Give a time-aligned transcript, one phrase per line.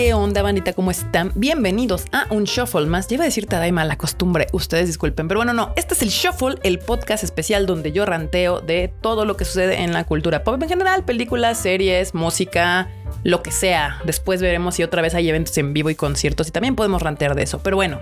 [0.00, 0.72] ¿Qué onda, bandita?
[0.72, 1.30] ¿Cómo están?
[1.34, 3.06] Bienvenidos a un Shuffle más.
[3.06, 6.54] Lleva a decir Tadaima la costumbre, ustedes disculpen, pero bueno, no, este es el Shuffle,
[6.62, 10.62] el podcast especial donde yo ranteo de todo lo que sucede en la cultura pop
[10.62, 12.88] en general, películas, series, música,
[13.24, 14.00] lo que sea.
[14.06, 17.34] Después veremos si otra vez hay eventos en vivo y conciertos y también podemos rantear
[17.34, 17.58] de eso.
[17.58, 18.00] Pero bueno,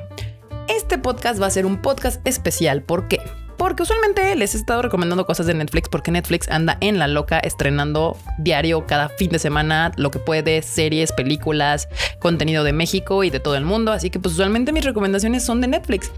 [0.69, 2.81] este podcast va a ser un podcast especial.
[2.83, 3.19] ¿Por qué?
[3.59, 7.41] Porque usualmente les he estado recomendando cosas de Netflix porque Netflix anda en la loca
[7.41, 11.89] estrenando diario cada fin de semana lo que puede, series, películas,
[12.21, 13.93] contenido de México y de todo el mundo.
[13.93, 16.13] Así que pues usualmente mis recomendaciones son de Netflix.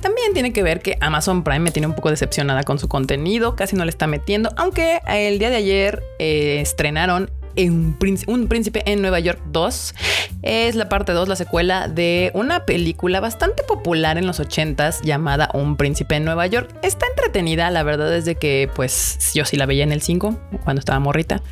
[0.00, 3.56] También tiene que ver que Amazon Prime me tiene un poco decepcionada con su contenido,
[3.56, 9.00] casi no le está metiendo, aunque el día de ayer eh, estrenaron un príncipe en
[9.00, 9.94] Nueva York 2.
[10.42, 15.50] Es la parte 2, la secuela de una película bastante popular en los 80s llamada
[15.54, 16.70] Un príncipe en Nueva York.
[16.82, 20.38] Está entretenida, la verdad es de que pues yo sí la veía en el 5
[20.64, 21.42] cuando estaba morrita.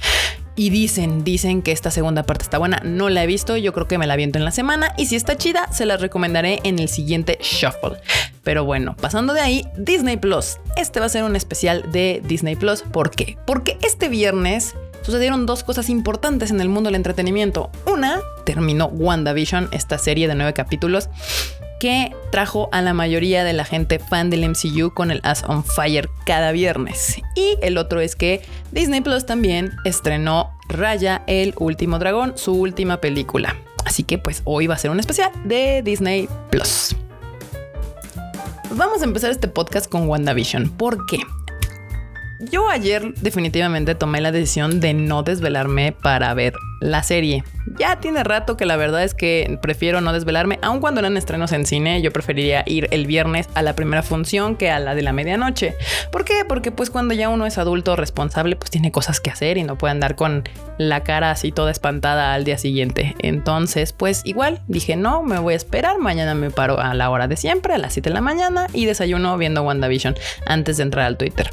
[0.56, 2.80] Y dicen, dicen que esta segunda parte está buena.
[2.84, 4.94] No la he visto, yo creo que me la viento en la semana.
[4.96, 7.98] Y si está chida, se la recomendaré en el siguiente Shuffle.
[8.44, 10.58] Pero bueno, pasando de ahí, Disney Plus.
[10.76, 12.82] Este va a ser un especial de Disney Plus.
[12.82, 13.36] ¿Por qué?
[13.46, 17.70] Porque este viernes sucedieron dos cosas importantes en el mundo del entretenimiento.
[17.90, 21.08] Una, terminó WandaVision, esta serie de nueve capítulos
[21.80, 25.64] que trajo a la mayoría de la gente fan del MCU con el As on
[25.64, 27.20] Fire cada viernes.
[27.36, 33.02] Y el otro es que Disney Plus también estrenó Raya el último dragón, su última
[33.02, 33.54] película.
[33.84, 36.96] Así que pues hoy va a ser un especial de Disney Plus.
[38.70, 40.70] Vamos a empezar este podcast con WandaVision.
[40.70, 41.18] ¿Por qué?
[42.40, 47.44] Yo ayer definitivamente tomé la decisión de no desvelarme para ver la serie.
[47.78, 51.52] Ya tiene rato que la verdad es que prefiero no desvelarme, aun cuando eran estrenos
[51.52, 55.02] en cine, yo preferiría ir el viernes a la primera función que a la de
[55.02, 55.76] la medianoche.
[56.12, 56.44] ¿Por qué?
[56.46, 59.78] Porque pues cuando ya uno es adulto responsable, pues tiene cosas que hacer y no
[59.78, 60.44] puede andar con
[60.76, 63.14] la cara así toda espantada al día siguiente.
[63.20, 67.28] Entonces, pues igual dije, no, me voy a esperar, mañana me paro a la hora
[67.28, 70.16] de siempre, a las 7 de la mañana y desayuno viendo WandaVision
[70.46, 71.50] antes de entrar al Twitter.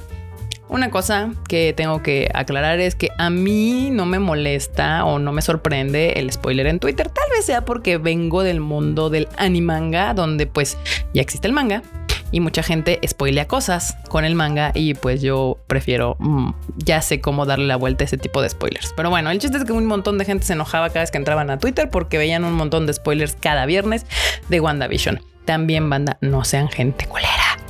[0.71, 5.33] Una cosa que tengo que aclarar es que a mí no me molesta o no
[5.33, 7.09] me sorprende el spoiler en Twitter.
[7.09, 10.77] Tal vez sea porque vengo del mundo del animanga, donde pues
[11.13, 11.83] ya existe el manga
[12.31, 17.19] y mucha gente spoilea cosas con el manga y pues yo prefiero, mm, ya sé
[17.19, 18.93] cómo darle la vuelta a ese tipo de spoilers.
[18.95, 21.17] Pero bueno, el chiste es que un montón de gente se enojaba cada vez que
[21.17, 24.05] entraban a Twitter porque veían un montón de spoilers cada viernes
[24.47, 25.19] de WandaVision.
[25.43, 27.60] También banda, no sean gente culera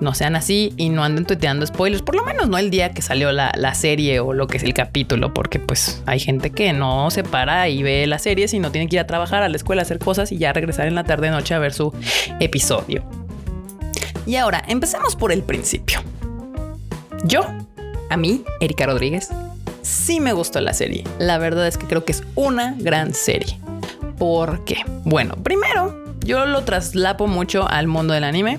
[0.00, 3.02] no sean así y no anden tuiteando spoilers, por lo menos no el día que
[3.02, 7.10] salió la, serie o lo que es el capítulo, porque pues hay gente que no
[7.10, 9.82] se para y ve la serie, sino tiene que ir a trabajar a la escuela,
[9.82, 11.94] a hacer cosas y ya regresar en la tarde noche a ver su
[12.40, 13.04] episodio.
[14.26, 16.00] Y ahora, empecemos por el principio.
[17.24, 17.42] Yo,
[18.10, 19.30] a mí, Erika Rodríguez,
[19.82, 21.04] sí me gustó la serie.
[21.18, 23.58] La verdad es que creo que es una gran serie.
[24.18, 24.76] ¿Por qué?
[25.04, 28.58] Bueno, primero, yo lo traslapo mucho al mundo del anime.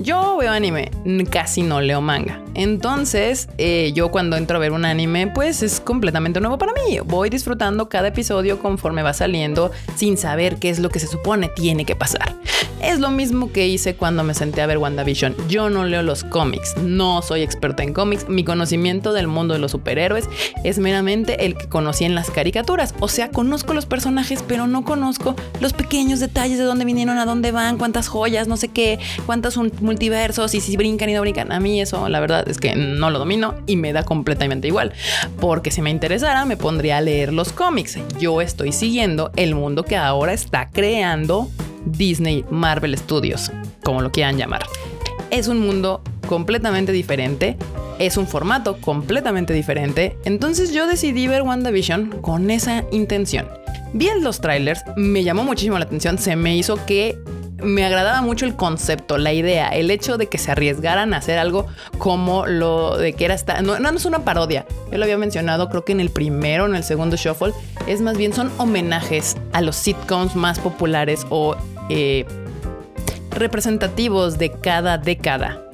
[0.00, 0.90] Yo veo anime,
[1.30, 2.40] casi no leo manga.
[2.54, 7.00] Entonces, eh, yo cuando entro a ver un anime, pues es completamente nuevo para mí.
[7.04, 11.48] Voy disfrutando cada episodio conforme va saliendo sin saber qué es lo que se supone
[11.48, 12.36] tiene que pasar.
[12.80, 15.34] Es lo mismo que hice cuando me senté a ver WandaVision.
[15.48, 18.28] Yo no leo los cómics, no soy experta en cómics.
[18.28, 20.28] Mi conocimiento del mundo de los superhéroes
[20.62, 22.94] es meramente el que conocí en las caricaturas.
[23.00, 27.52] O sea, conozco los personajes, pero no conozco los pequeños detalles de dónde a dónde
[27.52, 31.52] van, cuántas joyas, no sé qué, cuántos multiversos y si brincan y no brincan.
[31.52, 34.92] A mí eso, la verdad es que no lo domino y me da completamente igual.
[35.40, 37.98] Porque si me interesara, me pondría a leer los cómics.
[38.18, 41.48] Yo estoy siguiendo el mundo que ahora está creando
[41.84, 43.52] Disney Marvel Studios,
[43.84, 44.66] como lo quieran llamar.
[45.30, 47.56] Es un mundo completamente diferente,
[47.98, 53.46] es un formato completamente diferente, entonces yo decidí ver WandaVision con esa intención.
[53.92, 57.18] Vi los trailers, me llamó muchísimo la atención, se me hizo que
[57.62, 61.38] me agradaba mucho el concepto, la idea, el hecho de que se arriesgaran a hacer
[61.38, 61.66] algo
[61.98, 63.62] como lo de que era esta.
[63.62, 64.66] No, no, es una parodia.
[64.92, 67.52] Yo lo había mencionado, creo que en el primero, en el segundo Shuffle.
[67.86, 71.56] Es más bien son homenajes a los sitcoms más populares o
[71.88, 72.26] eh,
[73.30, 75.67] representativos de cada década.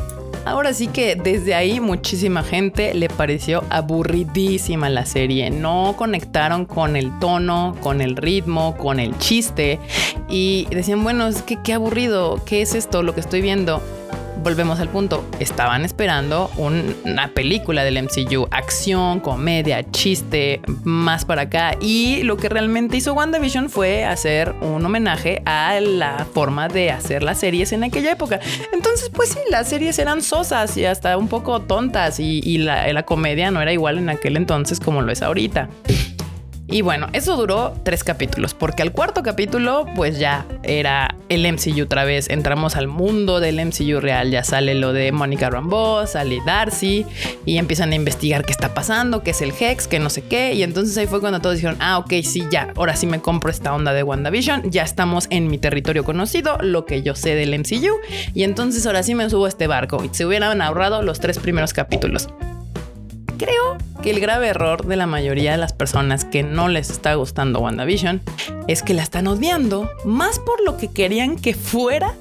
[0.45, 5.51] Ahora sí que desde ahí muchísima gente le pareció aburridísima la serie.
[5.51, 9.81] No conectaron con el tono, con el ritmo, con el chiste.
[10.29, 13.03] Y decían, bueno, es que qué aburrido, ¿qué es esto?
[13.03, 13.83] Lo que estoy viendo
[14.45, 21.77] volvemos al punto, estaban esperando una película del MCU, acción, comedia, chiste, más para acá.
[21.81, 27.23] Y lo que realmente hizo WandaVision fue hacer un homenaje a la forma de hacer
[27.23, 28.39] las series en aquella época.
[28.73, 33.03] Entonces, pues sí, las series eran sosas y hasta un poco tontas y, la, la
[33.05, 35.71] comedia no era igual en aquel entonces como lo es ahorita.
[36.75, 41.85] Y bueno, eso duró tres capítulos, porque al cuarto capítulo, pues ya era el MCU
[41.85, 42.29] otra vez.
[42.29, 44.33] Entramos al mundo del MCU real.
[44.33, 47.07] Ya sale lo de Mónica Rambeau, sale Darcy
[47.47, 50.55] y empiezan a investigar qué está pasando, qué es el Hex, qué no sé qué.
[50.55, 53.53] Y entonces ahí fue cuando todos dijeron: Ah, ok, sí, ya, ahora sí me compro
[53.53, 54.73] esta onda de WandaVision.
[54.73, 58.01] Ya estamos en mi territorio conocido, lo que yo sé del MCU.
[58.35, 60.03] Y entonces ahora sí me subo a este barco.
[60.03, 62.27] Y se hubieran ahorrado los tres primeros capítulos.
[63.39, 67.15] Creo que el grave error de la mayoría de las personas que no les está
[67.15, 68.21] gustando WandaVision
[68.69, 72.15] es que la están odiando más por lo que querían que fuera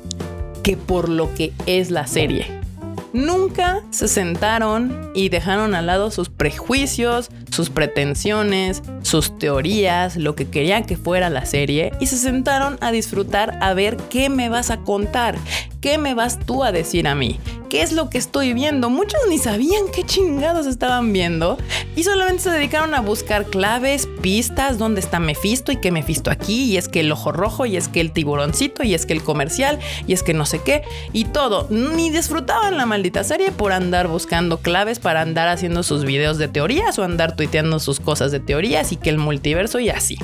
[0.64, 2.48] que por lo que es la serie.
[3.14, 10.50] Nunca se sentaron y dejaron al lado sus prejuicios, sus pretensiones, sus teorías, lo que
[10.50, 14.72] querían que fuera la serie y se sentaron a disfrutar a ver qué me vas
[14.72, 15.38] a contar,
[15.84, 18.90] qué me vas tú a decir a mí, qué es lo que estoy viendo.
[18.90, 21.58] Muchos ni sabían qué chingados estaban viendo
[21.98, 26.64] y solamente se dedicaron a buscar claves, pistas, dónde está Mephisto y qué Mephisto aquí,
[26.64, 29.24] y es que el ojo rojo, y es que el tiburoncito, y es que el
[29.24, 29.78] comercial,
[30.08, 31.68] y es que no sé qué, y todo.
[31.70, 36.48] Ni disfrutaban la maldita serie por andar buscando claves para andar haciendo sus videos de
[36.48, 40.18] teorías o andar tuiteando sus cosas de teorías y que el multiverso y así.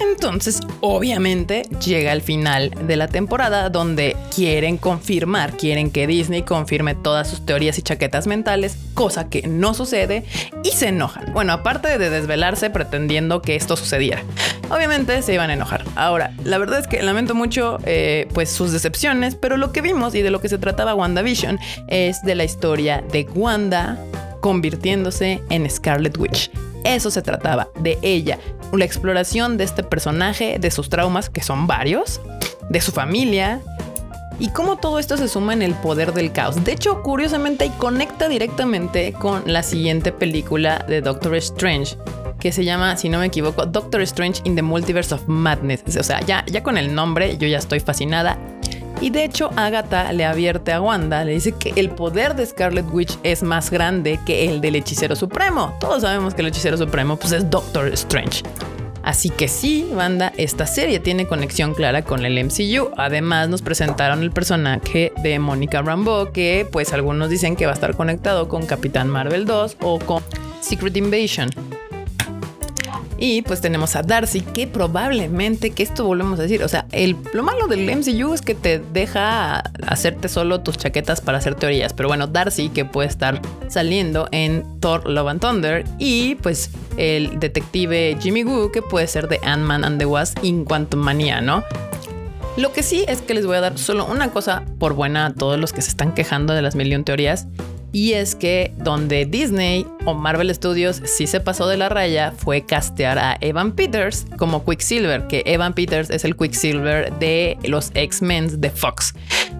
[0.00, 6.94] Entonces, obviamente, llega el final de la temporada donde quieren confirmar, quieren que Disney confirme
[6.94, 10.24] todas sus teorías y chaquetas mentales, cosa que no sucede,
[10.62, 11.32] y se enojan.
[11.32, 14.22] Bueno, aparte de desvelarse pretendiendo que esto sucediera.
[14.70, 15.84] Obviamente se iban a enojar.
[15.94, 20.14] Ahora, la verdad es que lamento mucho eh, pues sus decepciones, pero lo que vimos
[20.14, 21.58] y de lo que se trataba WandaVision
[21.88, 23.98] es de la historia de Wanda
[24.40, 26.50] convirtiéndose en Scarlet Witch.
[26.84, 28.38] Eso se trataba, de ella,
[28.72, 32.20] la exploración de este personaje, de sus traumas, que son varios,
[32.68, 33.60] de su familia,
[34.38, 36.62] y cómo todo esto se suma en el poder del caos.
[36.64, 41.96] De hecho, curiosamente, y conecta directamente con la siguiente película de Doctor Strange,
[42.40, 45.96] que se llama, si no me equivoco, Doctor Strange in the Multiverse of Madness.
[45.96, 48.38] O sea, ya, ya con el nombre yo ya estoy fascinada.
[49.04, 52.86] Y de hecho, Agatha le advierte a Wanda, le dice que el poder de Scarlet
[52.90, 55.76] Witch es más grande que el del hechicero supremo.
[55.78, 58.42] Todos sabemos que el hechicero supremo pues, es Doctor Strange.
[59.02, 62.92] Así que sí, banda, esta serie tiene conexión clara con el MCU.
[62.96, 67.74] Además, nos presentaron el personaje de Mónica Rambeau, que pues algunos dicen que va a
[67.74, 70.22] estar conectado con Capitán Marvel 2 o con
[70.62, 71.50] Secret Invasion.
[73.26, 77.16] Y pues tenemos a Darcy, que probablemente, que esto volvemos a decir, o sea, el,
[77.32, 81.94] lo malo del MCU es que te deja hacerte solo tus chaquetas para hacer teorías.
[81.94, 85.84] Pero bueno, Darcy, que puede estar saliendo en Thor Love and Thunder.
[85.98, 86.68] Y pues
[86.98, 91.40] el detective Jimmy Woo, que puede ser de Ant-Man and the Wasp in Quantum Manía,
[91.40, 91.64] ¿no?
[92.58, 95.32] Lo que sí es que les voy a dar solo una cosa por buena a
[95.32, 97.46] todos los que se están quejando de las million teorías.
[97.90, 102.62] Y es que donde Disney o Marvel Studios sí se pasó de la raya fue
[102.62, 108.60] castear a Evan Peters como Quicksilver, que Evan Peters es el Quicksilver de los X-Men
[108.60, 109.14] de Fox.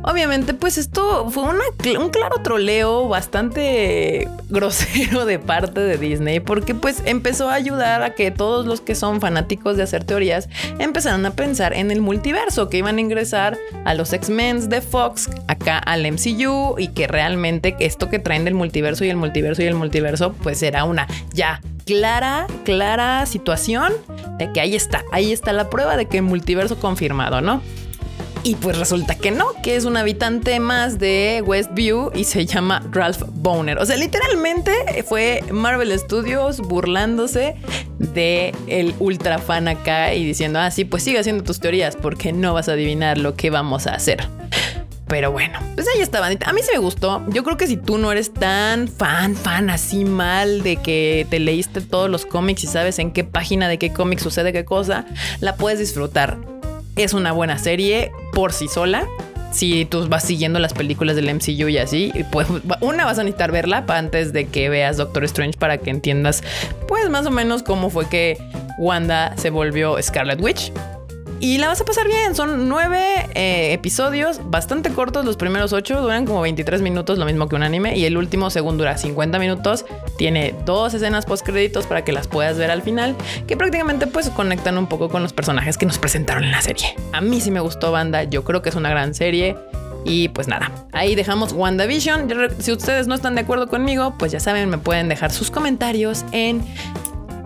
[0.07, 7.03] Obviamente, pues esto fue un claro troleo bastante grosero de parte de Disney, porque pues
[7.07, 11.31] empezó a ayudar a que todos los que son fanáticos de hacer teorías empezaran a
[11.31, 13.57] pensar en el multiverso, que iban a ingresar
[13.87, 18.55] a los X-Men de Fox acá al MCU y que realmente esto que traen del
[18.55, 23.93] multiverso y el multiverso y el multiverso, pues era una ya clara, clara situación
[24.39, 27.63] de que ahí está, ahí está la prueba de que multiverso confirmado, ¿no?
[28.47, 32.83] Y pues resulta que no, que es un habitante más de Westview y se llama
[32.93, 33.79] Ralph Boner.
[33.79, 37.57] O sea, literalmente fue Marvel Studios burlándose
[37.99, 42.35] de el ultra fan acá y diciendo, ah, sí, pues sigue haciendo tus teorías porque
[42.35, 44.29] no vas a adivinar lo que vamos a hacer.
[45.15, 46.51] Pero bueno, pues ahí está, bandita.
[46.51, 47.23] A mí se me gustó.
[47.29, 51.39] Yo creo que si tú no eres tan fan, fan así mal de que te
[51.39, 55.07] leíste todos los cómics y sabes en qué página de qué cómic sucede qué cosa,
[55.39, 56.37] la puedes disfrutar.
[56.97, 59.07] Es una buena serie por sí sola.
[59.53, 62.49] Si tú vas siguiendo las películas del MCU y así, pues
[62.81, 66.43] una vas a necesitar verla antes de que veas Doctor Strange para que entiendas,
[66.89, 68.37] pues más o menos cómo fue que
[68.79, 70.73] Wanda se volvió Scarlet Witch
[71.45, 72.35] y la vas a pasar bien.
[72.35, 75.27] Son nueve eh, episodios bastante cortos.
[75.27, 77.99] Los primeros ocho duran como 23 minutos, lo mismo que un anime.
[77.99, 79.85] Y el último, según dura 50 minutos,
[80.17, 83.15] tiene dos escenas post créditos para que las puedas ver al final,
[83.47, 86.97] que prácticamente pues conectan un poco con los personajes que nos presentaron en la serie.
[87.13, 88.25] A mí sí me gustó banda.
[88.25, 89.55] Yo creo que es una gran serie.
[90.07, 92.27] Y pues nada, ahí dejamos WandaVision.
[92.59, 96.25] Si ustedes no están de acuerdo conmigo, pues ya saben, me pueden dejar sus comentarios
[96.33, 96.63] en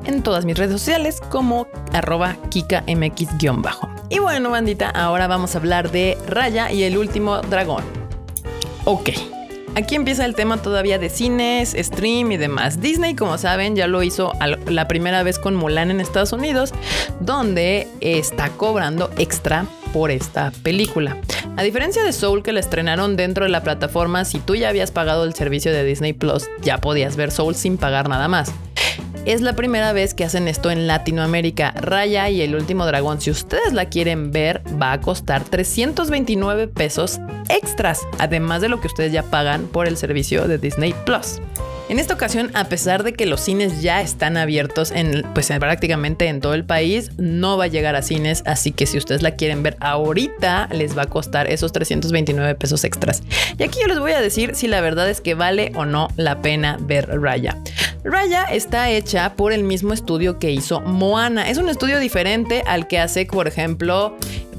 [0.09, 3.88] en todas mis redes sociales como arroba kikamx-bajo.
[4.11, 7.85] Y bueno, bandita, ahora vamos a hablar de Raya y el último dragón.
[8.85, 9.11] Ok,
[9.75, 12.81] aquí empieza el tema todavía de cines, stream y demás.
[12.81, 14.33] Disney, como saben, ya lo hizo
[14.67, 16.73] la primera vez con Mulan en Estados Unidos,
[17.21, 21.19] donde está cobrando extra por esta película.
[21.59, 24.91] A diferencia de Soul que la estrenaron dentro de la plataforma, si tú ya habías
[24.91, 28.53] pagado el servicio de Disney Plus, ya podías ver Soul sin pagar nada más.
[29.28, 31.73] Es la primera vez que hacen esto en Latinoamérica.
[31.73, 37.20] Raya y el último dragón, si ustedes la quieren ver, va a costar 329 pesos
[37.50, 41.42] extras, además de lo que ustedes ya pagan por el servicio de Disney Plus.
[41.88, 46.26] En esta ocasión, a pesar de que los cines ya están abiertos en, pues, prácticamente
[46.26, 49.37] en todo el país, no va a llegar a cines, así que si ustedes la
[49.37, 53.23] quieren ver ahorita, les va a costar esos 329 pesos extras.
[53.57, 56.09] Y aquí yo les voy a decir si la verdad es que vale o no
[56.16, 57.57] la pena ver Raya.
[58.04, 61.49] Raya está hecha por el mismo estudio que hizo Moana.
[61.49, 64.14] Es un estudio diferente al que hace, por ejemplo,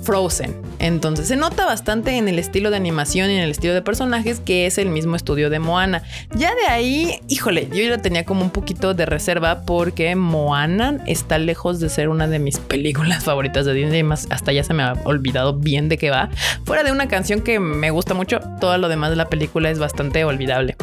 [0.09, 0.59] Frozen.
[0.79, 4.39] Entonces se nota bastante en el estilo de animación y en el estilo de personajes
[4.39, 6.01] que es el mismo estudio de Moana.
[6.33, 11.37] Ya de ahí, híjole, yo ya tenía como un poquito de reserva porque Moana está
[11.37, 14.01] lejos de ser una de mis películas favoritas de Disney.
[14.01, 16.31] Más hasta ya se me ha olvidado bien de qué va.
[16.65, 19.77] Fuera de una canción que me gusta mucho, todo lo demás de la película es
[19.77, 20.75] bastante olvidable.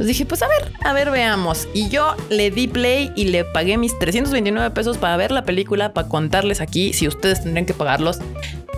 [0.00, 1.68] Entonces dije, pues a ver, a ver, veamos.
[1.74, 5.92] Y yo le di play y le pagué mis 329 pesos para ver la película,
[5.92, 8.20] para contarles aquí si ustedes tendrían que pagarlos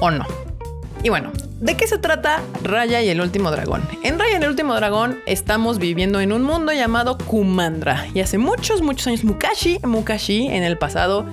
[0.02, 0.26] o no.
[1.04, 1.30] Y bueno,
[1.62, 3.82] ¿De qué se trata Raya y el último dragón?
[4.02, 8.08] En Raya y el último dragón estamos viviendo en un mundo llamado Kumandra.
[8.12, 11.24] Y hace muchos, muchos años, Mukashi, Mukashi, en el pasado,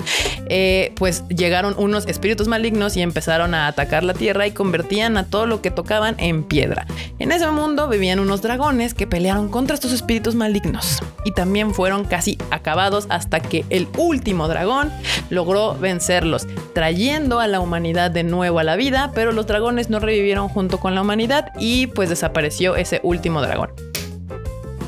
[0.47, 5.25] eh, pues llegaron unos espíritus malignos y empezaron a atacar la tierra y convertían a
[5.25, 6.85] todo lo que tocaban en piedra.
[7.17, 10.99] En ese mundo vivían unos dragones que pelearon contra estos espíritus malignos.
[11.25, 14.91] Y también fueron casi acabados hasta que el último dragón
[15.31, 19.99] logró vencerlos, trayendo a la humanidad de nuevo a la vida, pero los dragones no
[19.99, 23.71] revivieron vivieron junto con la humanidad y pues desapareció ese último dragón.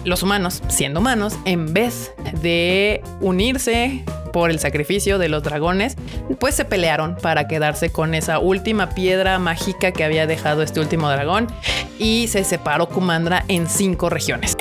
[0.03, 2.11] Los humanos, siendo humanos, en vez
[2.41, 5.95] de unirse por el sacrificio de los dragones,
[6.39, 11.09] pues se pelearon para quedarse con esa última piedra mágica que había dejado este último
[11.09, 11.47] dragón
[12.00, 14.57] y se separó Kumandra en cinco regiones.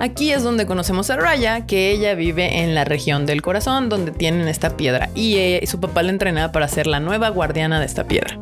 [0.00, 4.10] Aquí es donde conocemos a Raya, que ella vive en la región del corazón, donde
[4.10, 7.86] tienen esta piedra, y eh, su papá la entrenaba para ser la nueva guardiana de
[7.86, 8.36] esta piedra.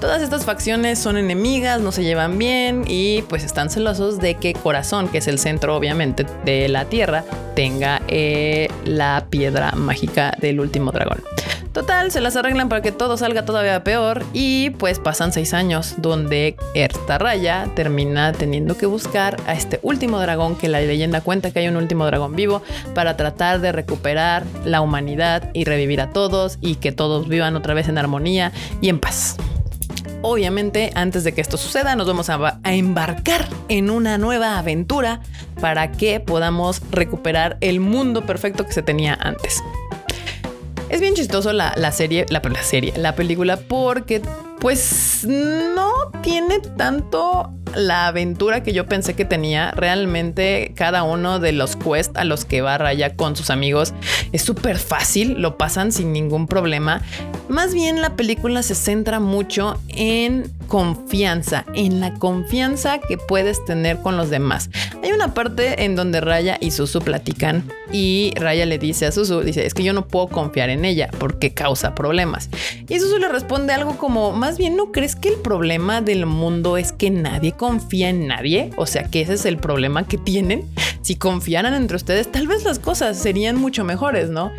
[0.00, 4.52] Todas estas facciones son enemigas, no se llevan bien y pues están celosos de que
[4.52, 7.24] Corazón, que es el centro obviamente de la Tierra,
[7.54, 11.22] tenga eh, la piedra mágica del último dragón.
[11.72, 15.94] Total, se las arreglan para que todo salga todavía peor y pues pasan seis años
[15.98, 21.50] donde esta raya termina teniendo que buscar a este último dragón que la leyenda cuenta
[21.50, 22.62] que hay un último dragón vivo
[22.94, 27.74] para tratar de recuperar la humanidad y revivir a todos y que todos vivan otra
[27.74, 29.36] vez en armonía y en paz.
[30.22, 35.20] Obviamente, antes de que esto suceda, nos vamos a, embarcar en una nueva aventura
[35.60, 39.62] para que podamos recuperar el mundo perfecto que se tenía antes.
[40.88, 44.22] Es bien chistoso la, serie, la, la, serie, la película, porque
[44.60, 45.92] pues no
[46.22, 49.70] tiene tanto la aventura que yo pensé que tenía.
[49.72, 53.94] Realmente cada uno de los quests a los que va Raya con sus amigos
[54.32, 57.02] es súper fácil, lo pasan sin ningún problema.
[57.48, 63.98] Más bien la película se centra mucho en confianza, en la confianza que puedes tener
[63.98, 64.68] con los demás.
[65.02, 69.42] Hay una parte en donde Raya y Susu platican y Raya le dice a Susu,
[69.42, 72.50] dice, es que yo no puedo confiar en ella porque causa problemas.
[72.88, 76.76] Y Susu le responde algo como, más bien, ¿no crees que el problema del mundo
[76.76, 78.70] es que nadie confía en nadie?
[78.76, 80.68] O sea, que ese es el problema que tienen.
[81.02, 84.50] Si confiaran entre ustedes, tal vez las cosas serían mucho mejores, ¿no?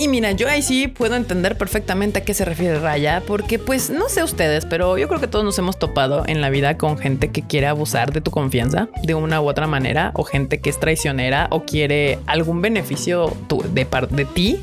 [0.00, 3.90] Y mira, yo ahí sí puedo entender perfectamente a qué se refiere Raya, porque pues
[3.90, 6.98] no sé ustedes, pero yo creo que todos nos hemos topado en la vida con
[6.98, 10.70] gente que quiere abusar de tu confianza de una u otra manera, o gente que
[10.70, 13.36] es traicionera o quiere algún beneficio
[13.72, 14.60] de parte de ti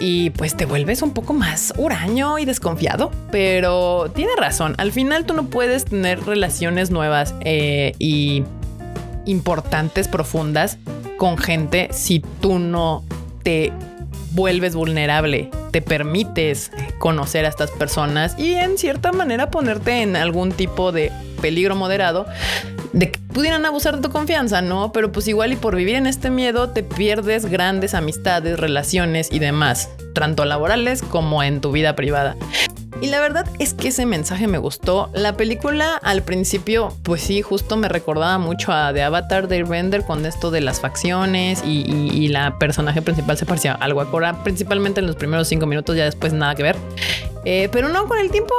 [0.00, 3.10] y pues te vuelves un poco más huraño y desconfiado.
[3.30, 8.44] Pero tiene razón, al final tú no puedes tener relaciones nuevas eh, y
[9.26, 10.78] importantes, profundas
[11.18, 13.04] con gente si tú no
[13.42, 13.72] te
[14.32, 20.52] vuelves vulnerable, te permites conocer a estas personas y en cierta manera ponerte en algún
[20.52, 22.26] tipo de peligro moderado
[22.92, 24.92] de que pudieran abusar de tu confianza, ¿no?
[24.92, 29.38] Pero pues igual y por vivir en este miedo te pierdes grandes amistades, relaciones y
[29.38, 32.36] demás, tanto laborales como en tu vida privada.
[33.00, 35.10] Y la verdad es que ese mensaje me gustó.
[35.14, 40.04] La película al principio, pues sí, justo me recordaba mucho a The Avatar de Render
[40.04, 45.00] con esto de las facciones y, la personaje principal se parecía algo a Cora, principalmente
[45.00, 46.76] en los primeros cinco minutos, ya después nada que ver.
[47.44, 48.54] Eh, pero no, con el tiempo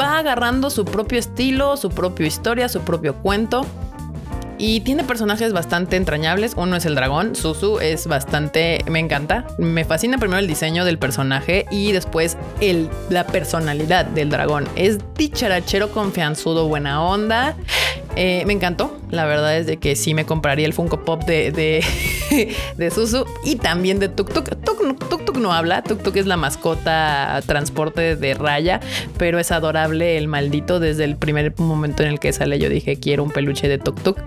[0.00, 3.66] va agarrando su propio estilo, su propia historia, su propio cuento.
[4.62, 6.52] Y tiene personajes bastante entrañables.
[6.54, 7.34] Uno es el dragón.
[7.34, 8.84] Susu es bastante.
[8.90, 9.46] Me encanta.
[9.56, 14.68] Me fascina primero el diseño del personaje y después el, la personalidad del dragón.
[14.76, 17.56] Es dicharachero, confianzudo, buena onda.
[18.16, 18.96] Eh, me encantó.
[19.10, 23.56] La verdad es de que sí me compraría el Funko Pop de, de, Susu y
[23.56, 24.50] también de Tuk Tuk.
[24.64, 25.82] Tuk Tuk no habla.
[25.82, 28.80] Tuk Tuk es la mascota transporte de raya,
[29.18, 30.80] pero es adorable el maldito.
[30.80, 34.00] Desde el primer momento en el que sale, yo dije quiero un peluche de Tuk
[34.02, 34.18] Tuk.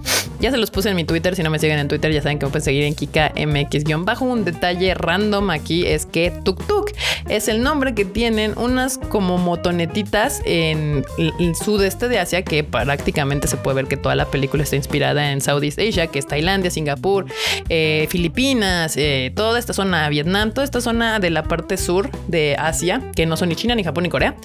[0.43, 1.37] Ya se los puse en mi Twitter.
[1.37, 4.25] Si no me siguen en Twitter, ya saben que me pueden seguir en Kika MX-bajo.
[4.25, 6.91] Un detalle random aquí es que Tuk Tuk
[7.29, 13.47] es el nombre que tienen unas como motonetitas en el sudeste de Asia que prácticamente
[13.47, 16.69] se puede ver que toda la película está inspirada en Southeast Asia, que es Tailandia,
[16.71, 17.25] Singapur,
[17.69, 22.57] eh, Filipinas, eh, toda esta zona, Vietnam, toda esta zona de la parte sur de
[22.59, 24.35] Asia, que no son ni China, ni Japón, ni Corea,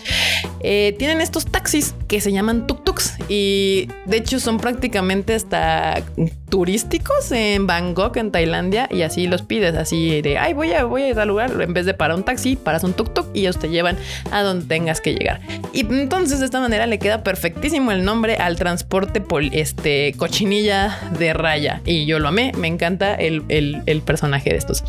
[0.60, 6.00] eh, tienen estos taxis que se llaman tuk-tuks y de hecho son prácticamente hasta uh,
[6.48, 11.02] turísticos en Bangkok, en Tailandia, y así los pides, así de, ay, voy a, voy
[11.02, 13.58] a ir al lugar, en vez de para un taxi, paras un tuk-tuk y ellos
[13.58, 13.96] te llevan
[14.30, 15.40] a donde tengas que llegar.
[15.72, 21.32] Y entonces de esta manera le queda perfectísimo el nombre al transporte este, cochinilla de
[21.34, 21.82] raya.
[21.84, 24.84] Y yo lo amé, me encanta el, el personaje de estos.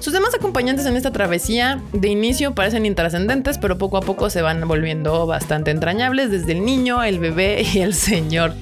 [0.00, 4.42] Sus demás acompañantes en esta travesía de inicio parecen intrascendentes, pero poco a poco se
[4.42, 8.54] van volviendo bastante entrañables, desde el niño, el bebé y el señor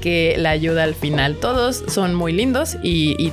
[0.00, 1.36] que la ayuda al final.
[1.36, 3.32] Todos son muy lindos y,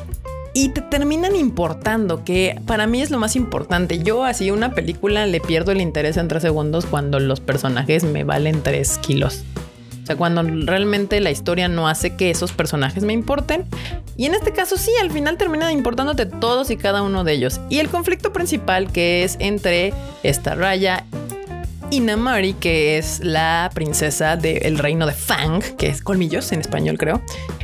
[0.53, 3.99] te terminan importando, que para mí es lo más importante.
[3.99, 8.23] Yo así una película le pierdo el interés en tres segundos cuando los personajes me
[8.23, 9.43] valen tres kilos.
[10.03, 13.65] O sea, cuando realmente la historia no hace que esos personajes me importen.
[14.17, 17.61] Y en este caso sí, al final termina importándote todos y cada uno de ellos.
[17.69, 21.05] Y el conflicto principal que es entre esta Raya
[21.91, 26.97] y Namari, que es la princesa del reino de Fang, que es colmillos en español
[26.97, 27.21] creo.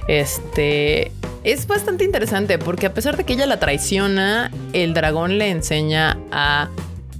[0.09, 1.13] Este
[1.45, 6.17] es bastante interesante porque a pesar de que ella la traiciona, el dragón le enseña
[6.31, 6.69] a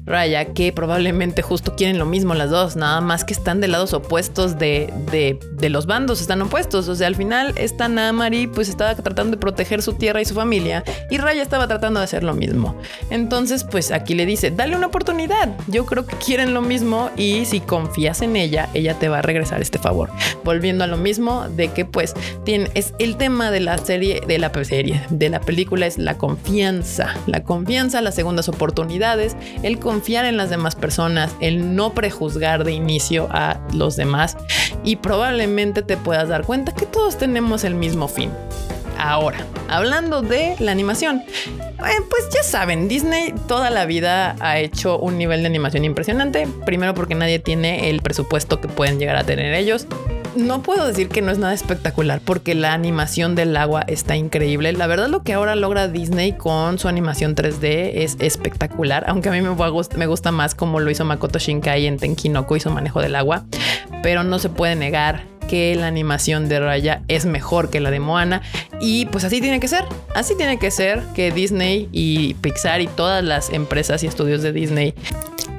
[0.07, 3.93] Raya, que probablemente justo quieren lo mismo las dos, nada más que están de lados
[3.93, 6.87] opuestos de, de, los bandos, están opuestos.
[6.87, 10.33] O sea, al final esta Namari pues estaba tratando de proteger su tierra y su
[10.33, 12.75] familia y Raya estaba tratando de hacer lo mismo.
[13.09, 15.55] Entonces, pues aquí le dice, dale una oportunidad.
[15.67, 19.21] Yo creo que quieren lo mismo y si confías en ella, ella te va a
[19.21, 20.09] regresar este favor.
[20.45, 22.13] Volviendo a lo mismo de que pues
[22.45, 26.17] tiene, es el tema de la serie, de la serie, de la película es la
[26.17, 32.63] confianza, la confianza, las segundas oportunidades, el confiar en las demás personas, el no prejuzgar
[32.63, 34.37] de inicio a los demás
[34.83, 38.29] y probablemente te puedas dar cuenta que todos tenemos el mismo fin.
[38.99, 44.99] Ahora, hablando de la animación, eh, pues ya saben, Disney toda la vida ha hecho
[44.99, 46.47] un nivel de animación impresionante.
[46.63, 49.87] Primero porque nadie tiene el presupuesto que pueden llegar a tener ellos
[50.35, 54.73] no puedo decir que no es nada espectacular porque la animación del agua está increíble.
[54.73, 59.31] La verdad lo que ahora logra Disney con su animación 3D es espectacular, aunque a
[59.31, 63.15] mí me, gusta más como lo hizo Makoto Shinkai en Tenkinoko y su manejo del
[63.15, 63.45] agua,
[64.03, 67.99] pero no se puede negar que la animación de Raya es mejor que la de
[67.99, 68.41] Moana
[68.81, 72.87] y pues así tiene que ser, así tiene que ser que Disney y Pixar y
[72.87, 74.93] todas las empresas y estudios de Disney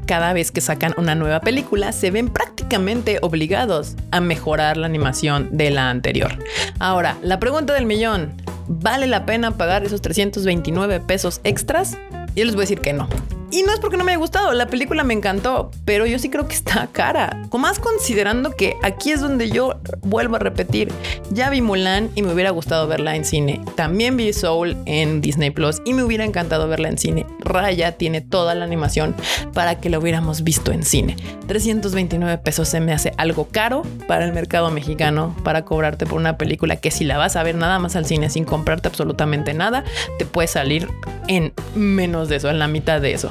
[0.08, 5.50] cada vez que sacan una nueva película se ven prácticamente obligados a mejorar la animación
[5.52, 6.38] de la anterior.
[6.78, 8.32] Ahora, la pregunta del millón,
[8.68, 11.98] ¿vale la pena pagar esos 329 pesos extras?
[12.34, 13.06] Yo les voy a decir que no.
[13.50, 16.28] Y no es porque no me haya gustado, la película me encantó, pero yo sí
[16.28, 17.48] creo que está cara.
[17.58, 20.92] Más considerando que aquí es donde yo vuelvo a repetir,
[21.30, 23.60] ya vi Mulan y me hubiera gustado verla en cine.
[23.74, 27.26] También vi Soul en Disney Plus y me hubiera encantado verla en cine.
[27.40, 29.16] Raya tiene toda la animación
[29.54, 31.16] para que la hubiéramos visto en cine.
[31.48, 36.36] 329 pesos se me hace algo caro para el mercado mexicano para cobrarte por una
[36.36, 39.84] película que si la vas a ver nada más al cine sin comprarte absolutamente nada,
[40.18, 40.88] te puede salir
[41.26, 43.30] en menos de eso, en la mitad de eso.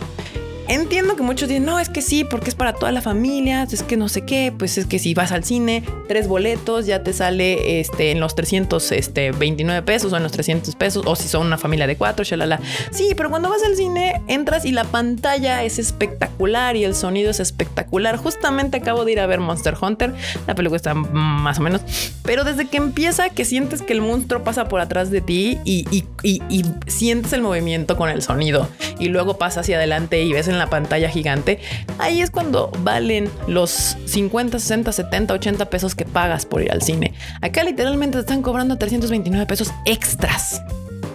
[0.67, 3.83] Entiendo que muchos dicen, no, es que sí, porque es para toda la familia, es
[3.83, 7.13] que no sé qué, pues es que si vas al cine, tres boletos, ya te
[7.13, 11.47] sale este, en los 329 este, pesos o en los 300 pesos, o si son
[11.47, 12.59] una familia de cuatro, shalala.
[12.91, 17.31] Sí, pero cuando vas al cine, entras y la pantalla es espectacular y el sonido
[17.31, 18.17] es espectacular.
[18.17, 20.13] Justamente acabo de ir a ver Monster Hunter,
[20.47, 21.81] la película está más o menos,
[22.23, 25.85] pero desde que empieza que sientes que el monstruo pasa por atrás de ti y,
[26.23, 28.67] y sientes el movimiento con el sonido
[28.99, 31.59] y luego pasa hacia adelante y ves en la pantalla gigante,
[31.99, 36.81] ahí es cuando valen los 50, 60, 70, 80 pesos que pagas por ir al
[36.81, 37.13] cine.
[37.41, 40.61] Acá literalmente te están cobrando 329 pesos extras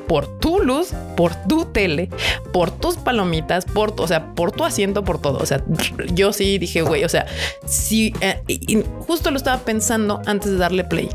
[0.06, 2.10] por tu luz, por tu tele,
[2.52, 5.38] por tus palomitas, por, o sea, por tu asiento, por todo.
[5.38, 5.64] O sea,
[6.12, 7.26] yo sí dije, güey, o sea,
[7.64, 11.08] si eh, justo lo estaba pensando antes de darle play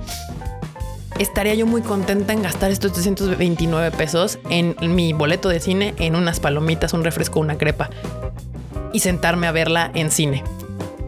[1.19, 6.15] estaría yo muy contenta en gastar estos 329 pesos en mi boleto de cine, en
[6.15, 7.89] unas palomitas, un refresco, una crepa
[8.93, 10.43] y sentarme a verla en cine.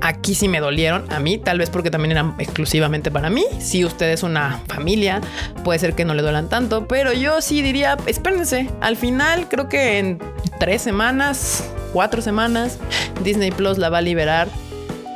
[0.01, 3.45] Aquí sí me dolieron a mí, tal vez porque también eran exclusivamente para mí.
[3.59, 5.19] Si usted es una familia,
[5.63, 9.67] puede ser que no le duelan tanto, pero yo sí diría, espérense, al final creo
[9.67, 10.19] que en
[10.59, 12.79] tres semanas, cuatro semanas,
[13.23, 14.47] Disney Plus la va a liberar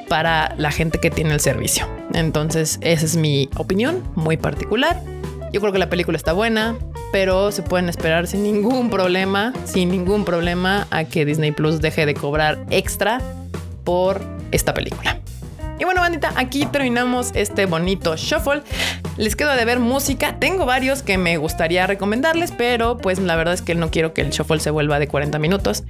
[0.09, 1.92] para la gente que tiene el servicio.
[2.13, 5.01] Entonces, esa es mi opinión muy particular.
[5.51, 6.75] Yo creo que la película está buena,
[7.11, 12.05] pero se pueden esperar sin ningún problema, sin ningún problema a que Disney Plus deje
[12.05, 13.21] de cobrar extra
[13.83, 14.21] por
[14.51, 15.19] esta película.
[15.79, 18.61] Y bueno, bandita, aquí terminamos este bonito shuffle.
[19.17, 20.37] Les quedo de ver música.
[20.39, 24.21] Tengo varios que me gustaría recomendarles, pero pues la verdad es que no quiero que
[24.21, 25.83] el shuffle se vuelva de 40 minutos.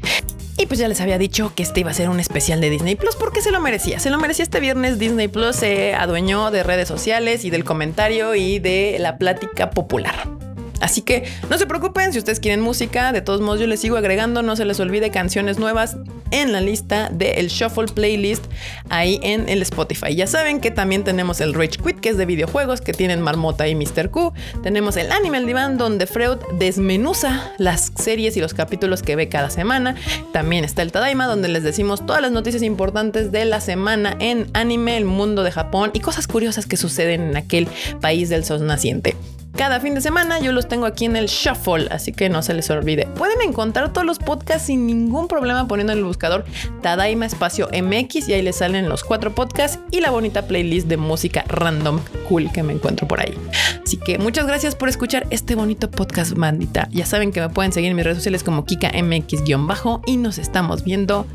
[0.57, 2.95] Y pues ya les había dicho que este iba a ser un especial de Disney
[2.95, 3.99] Plus porque se lo merecía.
[3.99, 4.99] Se lo merecía este viernes.
[4.99, 10.42] Disney Plus se adueñó de redes sociales y del comentario y de la plática popular.
[10.83, 13.13] Así que no se preocupen si ustedes quieren música.
[13.13, 14.41] De todos modos, yo les sigo agregando.
[14.41, 15.95] No se les olvide canciones nuevas
[16.31, 18.43] en la lista del Shuffle Playlist
[18.89, 20.13] ahí en el Spotify.
[20.13, 23.65] Ya saben que también tenemos el Rich Quit, que es de videojuegos, que tienen Marmota
[23.69, 24.09] y Mr.
[24.09, 24.33] Q.
[24.61, 29.49] Tenemos el Animal Divan, donde Freud desmenuza las series y los capítulos que ve cada
[29.49, 29.95] semana.
[30.33, 34.47] También está el Tadaima, donde les decimos todas las noticias importantes de la semana en
[34.53, 37.69] anime, el mundo de Japón y cosas curiosas que suceden en aquel
[38.01, 39.15] país del sol naciente.
[39.55, 42.53] Cada fin de semana yo los tengo aquí en el Shuffle, así que no se
[42.53, 43.07] les olvide.
[43.15, 46.43] Pueden encontrar todos los podcasts sin ningún problema poniendo en el buscador
[46.81, 50.97] Tadaima Espacio MX y ahí les salen los cuatro podcasts y la bonita playlist de
[50.97, 53.37] música random cool que me encuentro por ahí.
[53.83, 56.87] Así que muchas gracias por escuchar este bonito podcast, bandita.
[56.91, 60.39] Ya saben que me pueden seguir en mis redes sociales como Kika MX-bajo y nos
[60.39, 61.27] estamos viendo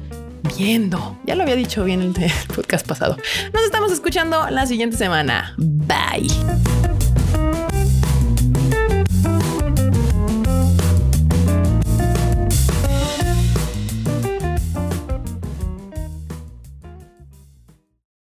[0.57, 1.19] viendo.
[1.25, 2.15] Ya lo había dicho bien el
[2.55, 3.17] podcast pasado.
[3.53, 5.55] Nos estamos escuchando la siguiente semana.
[5.57, 6.88] Bye.